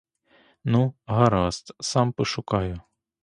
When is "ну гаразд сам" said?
0.75-2.07